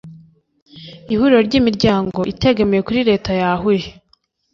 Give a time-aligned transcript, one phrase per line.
[1.13, 3.87] Ihuriro ry Imiryango itegamiye kuri leta yahuye